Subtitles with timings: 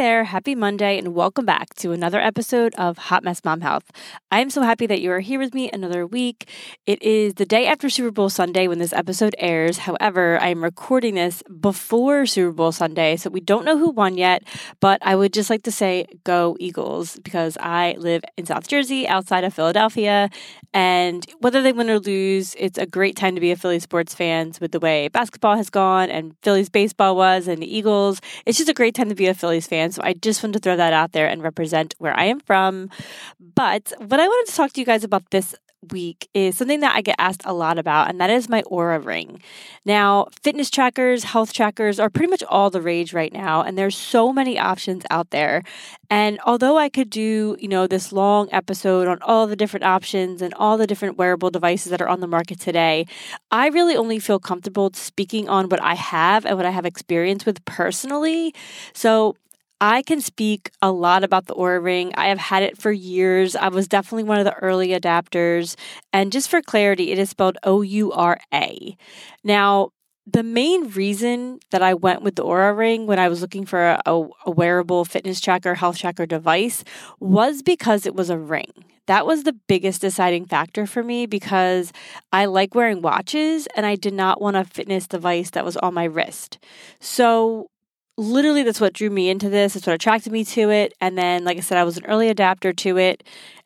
[0.00, 3.84] There, happy Monday, and welcome back to another episode of Hot Mess Mom Health.
[4.30, 6.48] I am so happy that you are here with me another week.
[6.86, 9.76] It is the day after Super Bowl Sunday when this episode airs.
[9.76, 14.16] However, I am recording this before Super Bowl Sunday, so we don't know who won
[14.16, 14.42] yet,
[14.80, 19.06] but I would just like to say go Eagles because I live in South Jersey
[19.06, 20.30] outside of Philadelphia,
[20.72, 24.14] and whether they win or lose, it's a great time to be a Philly sports
[24.14, 28.22] fan with the way basketball has gone and Phillies baseball was and the Eagles.
[28.46, 29.89] It's just a great time to be a Phillies fan.
[29.92, 32.90] So I just wanted to throw that out there and represent where I am from.
[33.38, 35.54] But what I wanted to talk to you guys about this
[35.90, 39.04] week is something that I get asked a lot about, and that is my Oura
[39.04, 39.40] ring.
[39.84, 43.96] Now, fitness trackers, health trackers are pretty much all the rage right now, and there's
[43.96, 45.62] so many options out there.
[46.10, 50.42] And although I could do, you know, this long episode on all the different options
[50.42, 53.06] and all the different wearable devices that are on the market today,
[53.50, 57.46] I really only feel comfortable speaking on what I have and what I have experience
[57.46, 58.54] with personally.
[58.92, 59.36] So
[59.80, 62.12] I can speak a lot about the Oura Ring.
[62.16, 63.56] I have had it for years.
[63.56, 65.74] I was definitely one of the early adapters.
[66.12, 68.96] And just for clarity, it is spelled O U R A.
[69.42, 69.90] Now,
[70.26, 73.98] the main reason that I went with the Oura Ring when I was looking for
[74.04, 76.84] a, a, wearable fitness tracker, health tracker device
[77.18, 78.70] was because it was a ring.
[79.06, 81.92] That was the biggest deciding factor for me because
[82.32, 85.94] I like wearing watches and I did not want a fitness device that was on
[85.94, 86.58] my wrist.
[87.00, 87.70] So
[88.16, 89.76] literally that's what drew me into this.
[89.76, 90.94] It's what attracted me to it.
[91.00, 93.24] And then, like I said, I was an early adapter to it.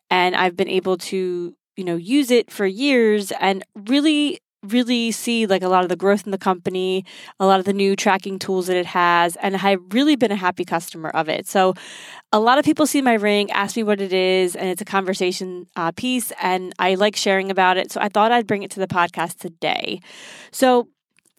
[0.09, 4.39] And I've been able to, you know, use it for years and really
[4.69, 7.05] really see like a lot of the growth in the company,
[7.39, 10.35] a lot of the new tracking tools that it has, and I've really been a
[10.35, 11.47] happy customer of it.
[11.47, 11.73] So,
[12.31, 14.85] a lot of people see my ring, ask me what it is, and it's a
[14.85, 17.91] conversation uh, piece, and I like sharing about it.
[17.91, 20.01] So, I thought I'd bring it to the podcast today.
[20.51, 20.87] So,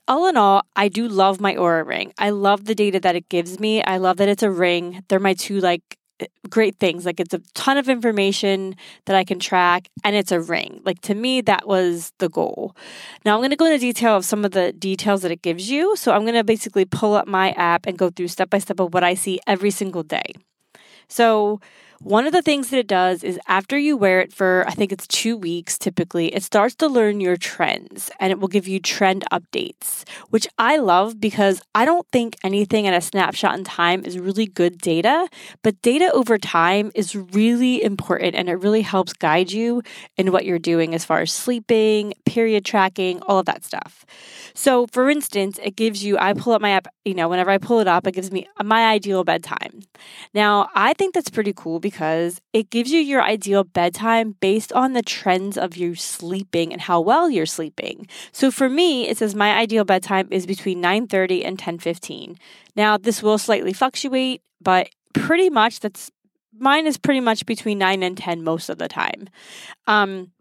[0.08, 2.12] all in all, I do love my Oura ring.
[2.18, 3.82] I love the data that it gives me.
[3.82, 5.02] I love that it's a ring.
[5.08, 5.98] They're my two like
[6.48, 7.04] great things.
[7.04, 8.74] Like it's a ton of information
[9.04, 10.80] that I can track and it's a ring.
[10.84, 12.74] Like to me that was the goal.
[13.24, 15.70] Now I'm going to go into detail of some of the details that it gives
[15.70, 15.96] you.
[15.96, 18.80] So I'm going to basically pull up my app and go through step by step
[18.80, 20.32] of what I see every single day.
[21.08, 21.60] So
[22.00, 24.92] one of the things that it does is after you wear it for, I think
[24.92, 28.80] it's two weeks typically, it starts to learn your trends and it will give you
[28.80, 34.04] trend updates, which I love because I don't think anything at a snapshot in time
[34.04, 35.28] is really good data,
[35.62, 39.82] but data over time is really important and it really helps guide you
[40.16, 44.04] in what you're doing as far as sleeping, period tracking, all of that stuff.
[44.54, 47.58] So, for instance, it gives you, I pull up my app, you know, whenever I
[47.58, 49.82] pull it up, it gives me my ideal bedtime.
[50.34, 54.92] Now, I think that's pretty cool because it gives you your ideal bedtime based on
[54.92, 58.08] the trends of your sleeping and how well you're sleeping.
[58.32, 62.38] So for me, it says my ideal bedtime is between 9:30 and 10:15.
[62.74, 66.10] Now, this will slightly fluctuate, but pretty much that's
[66.58, 69.28] mine is pretty much between 9 and 10 most of the time.
[69.86, 70.32] Um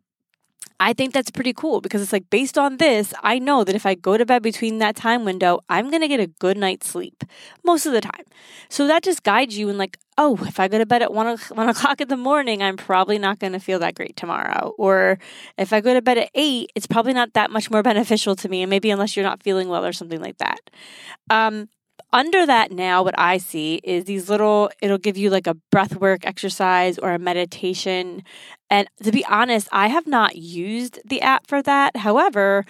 [0.80, 3.86] I think that's pretty cool because it's like based on this, I know that if
[3.86, 6.90] I go to bed between that time window, I'm going to get a good night's
[6.90, 7.24] sleep
[7.64, 8.26] most of the time.
[8.68, 11.38] So that just guides you in like, oh, if I go to bed at one,
[11.54, 14.74] one o'clock in the morning, I'm probably not going to feel that great tomorrow.
[14.78, 15.18] Or
[15.58, 18.50] if I go to bed at eight, it's probably not that much more beneficial to
[18.50, 18.62] me.
[18.62, 20.60] And maybe unless you're not feeling well or something like that.
[21.30, 21.70] Um,
[22.16, 25.98] under that now what i see is these little it'll give you like a breath
[25.98, 28.24] work exercise or a meditation.
[28.70, 31.98] And to be honest i have not used the app for that.
[31.98, 32.66] However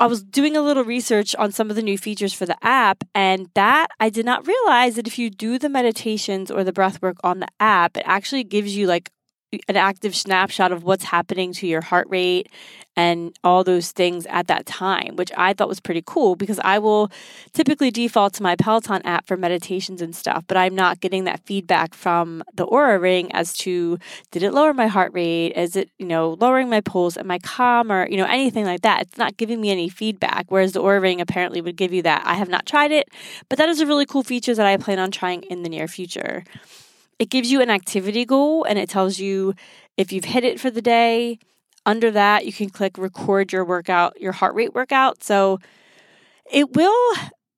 [0.00, 3.02] I was doing a little research on some of the new features for the app,
[3.16, 7.02] and that I did not realize that if you do the meditations or the breath
[7.02, 9.10] work on the app, it actually gives you like
[9.52, 12.48] an active snapshot of what's happening to your heart rate
[12.96, 16.80] and all those things at that time, which I thought was pretty cool because I
[16.80, 17.10] will
[17.52, 21.40] typically default to my Peloton app for meditations and stuff, but I'm not getting that
[21.46, 23.98] feedback from the Oura Ring as to
[24.32, 25.52] did it lower my heart rate?
[25.52, 27.16] Is it, you know, lowering my pulse?
[27.16, 29.02] Am I calm or, you know, anything like that?
[29.02, 32.22] It's not giving me any feedback, whereas the Oura Ring apparently would give you that.
[32.26, 33.08] I have not tried it,
[33.48, 35.86] but that is a really cool feature that I plan on trying in the near
[35.86, 36.44] future
[37.18, 39.54] it gives you an activity goal and it tells you
[39.96, 41.38] if you've hit it for the day.
[41.86, 45.22] Under that, you can click record your workout, your heart rate workout.
[45.22, 45.58] So
[46.50, 47.14] it will,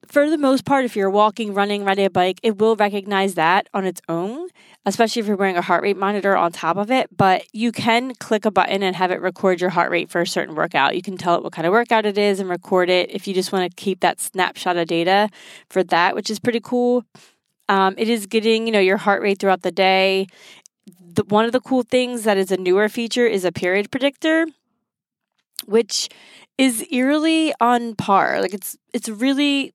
[0.06, 3.68] for the most part, if you're walking, running, riding a bike, it will recognize that
[3.74, 4.48] on its own,
[4.86, 7.08] especially if you're wearing a heart rate monitor on top of it.
[7.16, 10.26] But you can click a button and have it record your heart rate for a
[10.26, 10.94] certain workout.
[10.94, 13.34] You can tell it what kind of workout it is and record it if you
[13.34, 15.28] just want to keep that snapshot of data
[15.68, 17.04] for that, which is pretty cool.
[17.70, 20.26] Um, it is getting, you know, your heart rate throughout the day.
[21.14, 24.46] The, one of the cool things that is a newer feature is a period predictor,
[25.66, 26.08] which
[26.58, 28.40] is eerily on par.
[28.40, 29.72] Like it's it's really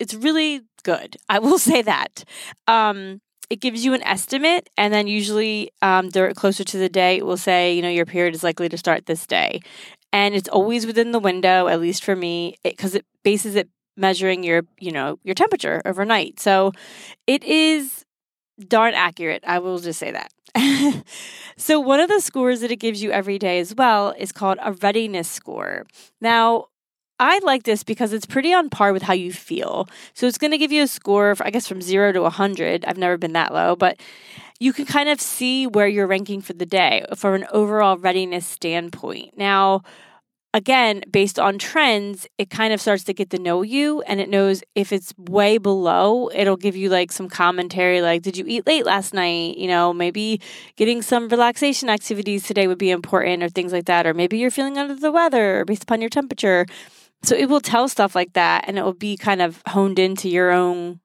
[0.00, 1.16] it's really good.
[1.28, 2.24] I will say that.
[2.66, 3.20] Um,
[3.50, 7.36] it gives you an estimate, and then usually um, closer to the day, it will
[7.36, 9.60] say, you know, your period is likely to start this day,
[10.14, 11.68] and it's always within the window.
[11.68, 15.80] At least for me, because it, it bases it measuring your, you know, your temperature
[15.84, 16.40] overnight.
[16.40, 16.72] So
[17.26, 18.04] it is
[18.68, 19.44] darn accurate.
[19.46, 20.30] I will just say that.
[21.56, 24.58] so one of the scores that it gives you every day as well is called
[24.62, 25.86] a readiness score.
[26.20, 26.66] Now,
[27.20, 29.88] I like this because it's pretty on par with how you feel.
[30.14, 32.84] So it's going to give you a score, I guess, from zero to 100.
[32.84, 34.00] I've never been that low, but
[34.58, 38.46] you can kind of see where you're ranking for the day from an overall readiness
[38.46, 39.36] standpoint.
[39.36, 39.82] Now,
[40.54, 44.30] again, based on trends, it kind of starts to get to know you and it
[44.30, 48.64] knows if it's way below, it'll give you like some commentary like, did you eat
[48.64, 49.58] late last night?
[49.58, 50.40] You know, maybe
[50.76, 54.06] getting some relaxation activities today would be important or things like that.
[54.06, 56.66] Or maybe you're feeling under the weather based upon your temperature.
[57.24, 60.28] So it will tell stuff like that and it will be kind of honed into
[60.28, 61.00] your own,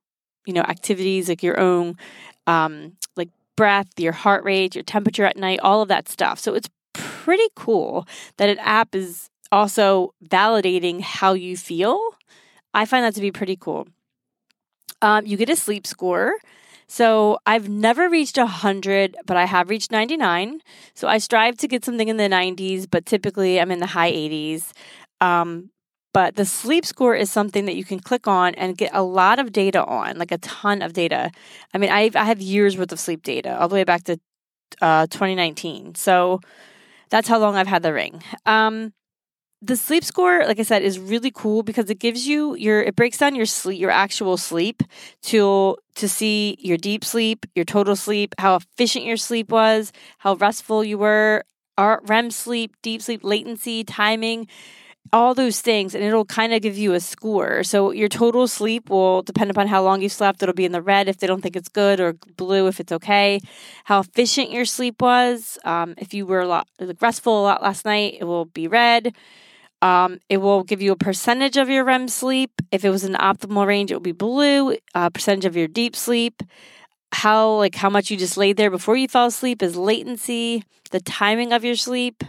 [0.45, 1.97] you know, activities, like your own,
[2.45, 6.37] um, like breath, your heart rate, your temperature at night, all of that stuff.
[6.37, 8.07] So it's pretty cool
[8.37, 11.99] that an app is also validating how you feel.
[12.73, 13.87] I find that to be pretty cool.
[15.01, 16.35] Um, you get a sleep score.
[16.87, 20.61] So I've never reached 100, but I have reached 99.
[20.95, 24.11] So I strive to get something in the 90s, but typically I'm in the high
[24.11, 24.71] 80s.
[25.21, 25.69] Um,
[26.13, 29.37] but the sleep score is something that you can click on and get a lot
[29.37, 31.29] of data on, like a ton of data.
[31.73, 34.19] I mean, I've, I have years worth of sleep data all the way back to
[34.81, 35.93] uh, 2019.
[35.93, 36.41] So
[37.09, 38.23] that's how long I've had the ring.
[38.47, 38.93] Um,
[39.61, 42.95] the sleep score like i said is really cool because it gives you your it
[42.95, 44.83] breaks down your sleep your actual sleep
[45.21, 50.35] to to see your deep sleep your total sleep how efficient your sleep was how
[50.35, 51.43] restful you were
[52.03, 54.47] rem sleep deep sleep latency timing
[55.11, 57.63] all those things and it'll kind of give you a score.
[57.63, 60.43] So your total sleep will depend upon how long you slept.
[60.43, 62.91] It'll be in the red if they don't think it's good or blue if it's
[62.91, 63.39] okay.
[63.85, 66.67] How efficient your sleep was um, if you were a lot
[67.01, 69.15] restful a lot last night it will be red
[69.81, 72.51] um, it will give you a percentage of your REM sleep.
[72.71, 74.77] If it was an optimal range, it will be blue.
[74.93, 76.43] A percentage of your deep sleep.
[77.11, 80.63] How like how much you just laid there before you fell asleep is latency.
[80.91, 82.23] The timing of your sleep.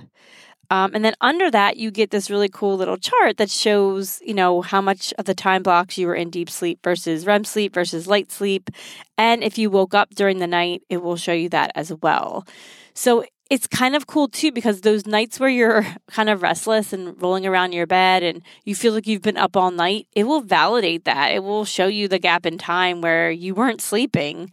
[0.71, 4.35] Um, and then under that, you get this really cool little chart that shows, you
[4.35, 7.75] know, how much of the time blocks you were in deep sleep versus REM sleep
[7.75, 8.71] versus light sleep.
[9.19, 12.47] And if you woke up during the night, it will show you that as well.
[12.95, 17.21] So it's kind of cool too because those nights where you're kind of restless and
[17.21, 20.41] rolling around your bed and you feel like you've been up all night, it will
[20.41, 21.33] validate that.
[21.33, 24.53] It will show you the gap in time where you weren't sleeping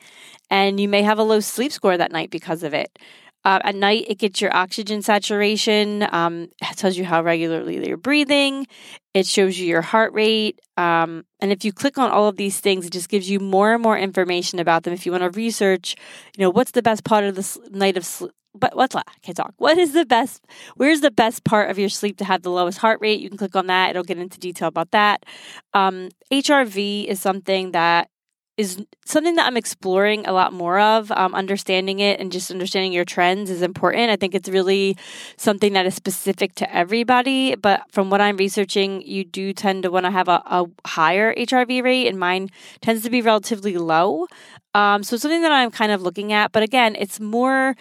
[0.49, 2.97] and you may have a low sleep score that night because of it.
[3.45, 6.05] Uh, at night, it gets your oxygen saturation.
[6.11, 8.67] Um, it tells you how regularly you're breathing.
[9.13, 10.59] It shows you your heart rate.
[10.75, 13.73] Um, and if you click on all of these things, it just gives you more
[13.73, 14.93] and more information about them.
[14.93, 15.95] If you want to research,
[16.35, 18.31] you know, what's the best part of the night of sleep?
[18.57, 19.53] But what's I can't talk.
[19.57, 20.45] What is the best?
[20.75, 23.19] Where's the best part of your sleep to have the lowest heart rate?
[23.19, 23.91] You can click on that.
[23.91, 25.25] It'll get into detail about that.
[25.73, 28.09] Um, HRV is something that
[28.57, 31.11] is something that I'm exploring a lot more of.
[31.11, 34.09] Um, understanding it and just understanding your trends is important.
[34.09, 34.97] I think it's really
[35.37, 37.55] something that is specific to everybody.
[37.55, 41.35] But from what I'm researching, you do tend to want to have a, a, higher
[41.35, 42.49] HRV rate, and mine
[42.81, 44.25] tends to be relatively low.
[44.73, 46.51] Um, so something that I'm kind of looking at.
[46.51, 47.75] But again, it's more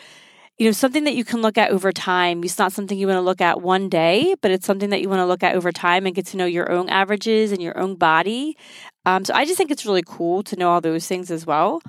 [0.59, 2.43] you know, something that you can look at over time.
[2.43, 5.09] It's not something you want to look at one day, but it's something that you
[5.09, 7.79] want to look at over time and get to know your own averages and your
[7.79, 8.57] own body.
[9.05, 11.83] Um, so I just think it's really cool to know all those things as well.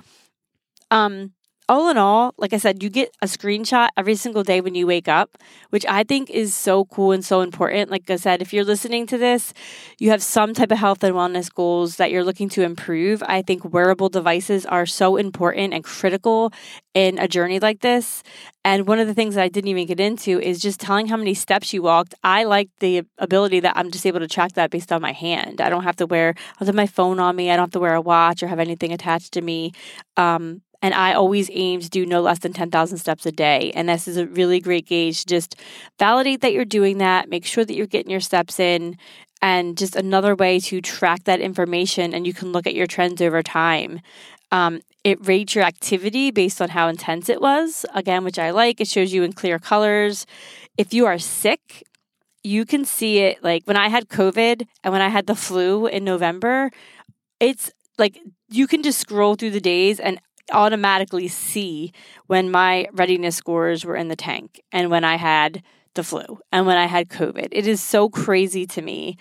[0.90, 1.32] Um,
[1.68, 4.86] all in all, like I said, you get a screenshot every single day when you
[4.86, 5.36] wake up,
[5.70, 7.90] which I think is so cool and so important.
[7.90, 9.52] Like I said, if you're listening to this,
[9.98, 13.22] you have some type of health and wellness goals that you're looking to improve.
[13.22, 16.52] I think wearable devices are so important and critical
[16.94, 18.22] in a journey like this.
[18.64, 21.16] And one of the things that I didn't even get into is just telling how
[21.16, 22.14] many steps you walked.
[22.24, 25.60] I like the ability that I'm just able to track that based on my hand.
[25.60, 27.50] I don't have to wear, I have my phone on me.
[27.50, 29.72] I don't have to wear a watch or have anything attached to me.
[30.16, 33.72] Um, and I always aim to do no less than 10,000 steps a day.
[33.74, 35.20] And this is a really great gauge.
[35.20, 35.56] To just
[35.98, 38.96] validate that you're doing that, make sure that you're getting your steps in,
[39.42, 42.14] and just another way to track that information.
[42.14, 44.00] And you can look at your trends over time.
[44.50, 48.80] Um, it rates your activity based on how intense it was, again, which I like.
[48.80, 50.26] It shows you in clear colors.
[50.76, 51.82] If you are sick,
[52.44, 55.86] you can see it like when I had COVID and when I had the flu
[55.86, 56.70] in November,
[57.40, 58.18] it's like
[58.48, 60.20] you can just scroll through the days and
[60.52, 61.92] automatically see
[62.26, 65.62] when my readiness scores were in the tank and when I had
[65.94, 67.48] the flu and when I had COVID.
[67.52, 69.16] It is so crazy to me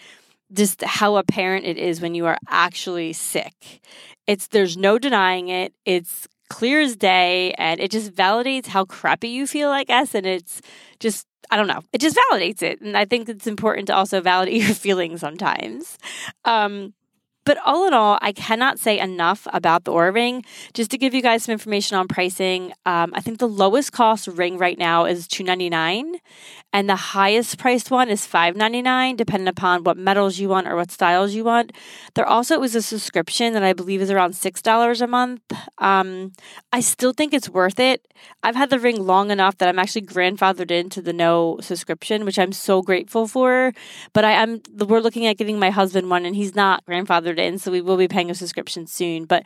[0.53, 3.81] just how apparent it is when you are actually sick.
[4.27, 5.73] It's there's no denying it.
[5.85, 10.25] It's clear as day and it just validates how crappy you feel, I guess, and
[10.25, 10.61] it's
[10.99, 11.81] just I don't know.
[11.93, 12.81] It just validates it.
[12.81, 15.97] And I think it's important to also validate your feelings sometimes.
[16.45, 16.93] Um,
[17.47, 20.43] but all in all, I cannot say enough about the Oura Ring.
[20.73, 24.27] Just to give you guys some information on pricing, um, I think the lowest cost
[24.27, 26.17] ring right now is two ninety nine,
[26.73, 30.91] and the highest priced one is $5.99 depending upon what metals you want or what
[30.91, 31.71] styles you want.
[32.13, 35.41] There also is a subscription that i believe is around $6 a month.
[35.77, 36.33] Um,
[36.71, 38.05] i still think it's worth it.
[38.43, 42.39] I've had the ring long enough that i'm actually grandfathered into the no subscription which
[42.39, 43.73] i'm so grateful for.
[44.13, 47.57] But i am we're looking at getting my husband one and he's not grandfathered in
[47.59, 49.25] so we will be paying a subscription soon.
[49.25, 49.43] But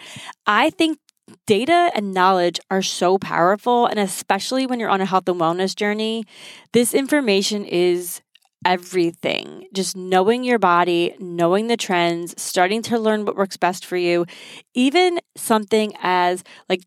[0.48, 0.98] i think
[1.46, 3.86] data and knowledge are so powerful.
[3.86, 6.26] And especially when you're on a health and wellness journey,
[6.74, 8.22] this information is
[8.66, 9.68] everything.
[9.74, 14.26] Just knowing your body, knowing the trends, starting to learn what works best for you,
[14.74, 16.82] even something as like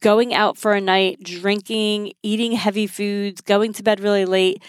[0.00, 4.62] going out for a night, drinking, eating heavy foods, going to bed really late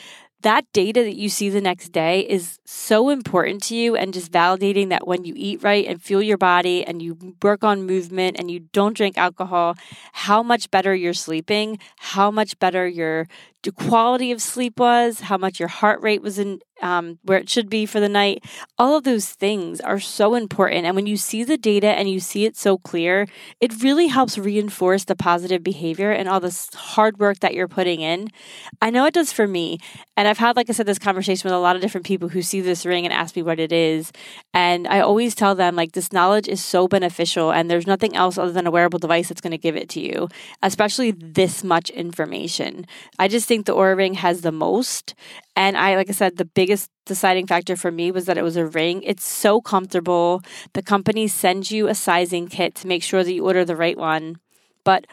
[0.44, 4.32] that data that you see the next day is so important to you and just
[4.32, 8.38] validating that when you eat right and fuel your body and you work on movement
[8.40, 9.76] and you don't drink alcohol
[10.14, 13.28] how much better you're sleeping how much better your
[13.72, 17.70] quality of sleep was how much your heart rate was in um, where it should
[17.70, 18.44] be for the night.
[18.78, 20.86] All of those things are so important.
[20.86, 23.26] And when you see the data and you see it so clear,
[23.62, 28.02] it really helps reinforce the positive behavior and all this hard work that you're putting
[28.02, 28.28] in.
[28.82, 29.80] I know it does for me.
[30.18, 32.42] And I've had, like I said, this conversation with a lot of different people who
[32.42, 34.12] see this ring and ask me what it is.
[34.54, 38.38] And I always tell them, like, this knowledge is so beneficial and there's nothing else
[38.38, 40.30] other than a wearable device that's going to give it to you,
[40.62, 42.86] especially this much information.
[43.18, 45.16] I just think the Oura Ring has the most.
[45.56, 48.56] And I, like I said, the biggest deciding factor for me was that it was
[48.56, 49.02] a ring.
[49.04, 50.42] It's so comfortable.
[50.74, 53.98] The company sends you a sizing kit to make sure that you order the right
[53.98, 54.38] one.
[54.84, 55.06] But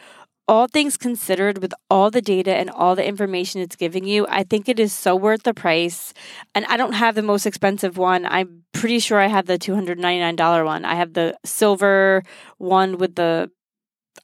[0.47, 4.43] all things considered, with all the data and all the information it's giving you, I
[4.43, 6.13] think it is so worth the price.
[6.53, 8.25] And I don't have the most expensive one.
[8.25, 10.85] I'm pretty sure I have the $299 one.
[10.85, 12.23] I have the silver
[12.57, 13.51] one with the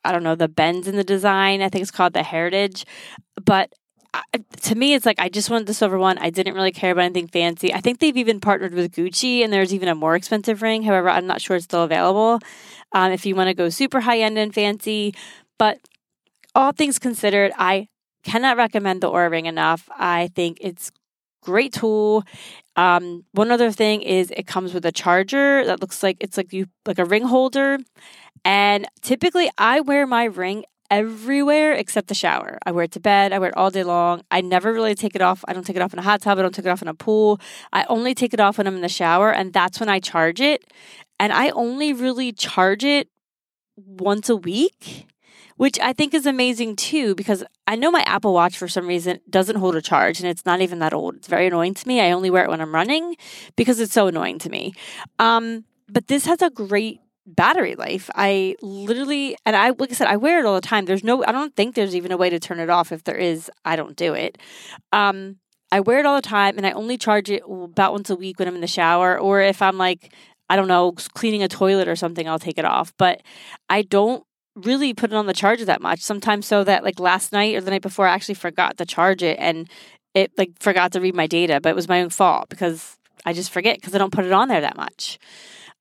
[0.04, 1.62] I don't know, the bends in the design.
[1.62, 2.86] I think it's called the Heritage.
[3.44, 3.74] But
[4.62, 6.18] to me, it's like I just wanted the silver one.
[6.18, 7.74] I didn't really care about anything fancy.
[7.74, 10.84] I think they've even partnered with Gucci, and there's even a more expensive ring.
[10.84, 12.40] However, I'm not sure it's still available.
[12.94, 15.14] Um, if you want to go super high end and fancy,
[15.58, 15.80] but
[16.58, 17.88] all things considered, I
[18.24, 19.88] cannot recommend the Oura Ring enough.
[19.96, 20.92] I think it's
[21.44, 22.24] great tool.
[22.76, 26.52] Um, one other thing is it comes with a charger that looks like it's like
[26.52, 27.78] you like a ring holder.
[28.44, 32.58] And typically, I wear my ring everywhere except the shower.
[32.66, 33.34] I wear it to bed.
[33.34, 34.24] I wear it all day long.
[34.32, 35.46] I never really take it off.
[35.48, 36.40] I don't take it off in a hot tub.
[36.40, 37.40] I don't take it off in a pool.
[37.72, 40.42] I only take it off when I'm in the shower, and that's when I charge
[40.42, 40.64] it.
[41.20, 43.10] And I only really charge it
[43.76, 45.06] once a week,
[45.58, 49.20] which I think is amazing too, because I know my Apple Watch for some reason
[49.30, 51.16] doesn't hold a charge and it's not even that old.
[51.18, 52.00] It's very annoying to me.
[52.00, 53.16] I only wear it when I'm running
[53.56, 54.74] because it's so annoying to me.
[55.20, 58.10] Um, but this has a great battery life.
[58.16, 60.86] I literally, and I, like I said, I wear it all the time.
[60.86, 62.92] There's no, I don't think there's even a way to turn it off.
[62.92, 64.38] If there is, I don't do it.
[64.94, 65.38] Um,
[65.72, 68.40] I wear it all the time and I only charge it about once a week
[68.40, 70.14] when I'm in the shower or if I'm like,
[70.50, 72.94] I don't know, cleaning a toilet or something, I'll take it off.
[72.98, 73.22] But
[73.70, 74.24] I don't
[74.66, 76.02] really put it on the charger that much.
[76.02, 79.24] Sometimes so that like last night or the night before I actually forgot to charge
[79.24, 79.70] it and
[80.14, 83.34] it like forgot to read my data, but it was my own fault because I
[83.34, 85.20] just forget because I don't put it on there that much.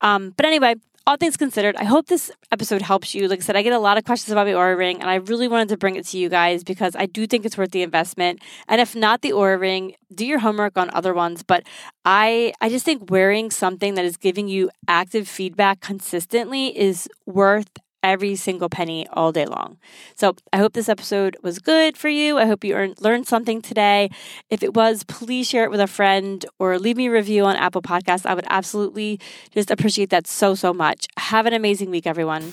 [0.01, 0.75] Um, but anyway,
[1.07, 3.29] all things considered, I hope this episode helps you.
[3.29, 5.17] Like I said, I get a lot of questions about my Oura ring, and I
[5.17, 7.83] really wanted to bring it to you guys because I do think it's worth the
[7.83, 8.41] investment.
[8.67, 11.45] And if not the Oura ring, do your homework on other ones.
[11.45, 11.63] But
[12.05, 17.71] I, I just think wearing something that is giving you active feedback consistently is worth
[18.03, 19.79] every single penny all day long.
[20.15, 22.39] So I hope this episode was good for you.
[22.39, 24.11] I hope you earned, learned something today.
[24.51, 27.57] If it was, please share it with a friend or leave me a review on
[27.57, 28.27] Apple Podcasts.
[28.27, 31.07] I would absolutely just appreciate that so, so much.
[31.17, 32.53] Have an amazing week, everyone.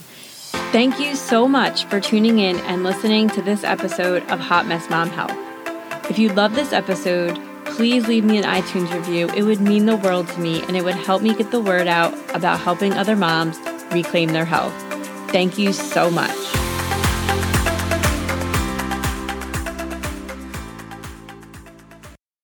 [0.72, 4.90] Thank you so much for tuning in and listening to this episode of Hot Mess
[4.90, 5.36] Mom Health.
[6.10, 9.30] If you love this episode, please leave me an iTunes review.
[9.30, 11.88] It would mean the world to me and it would help me get the word
[11.88, 13.58] out about helping other moms
[13.92, 14.93] reclaim their health.
[15.34, 16.63] Thank you so much.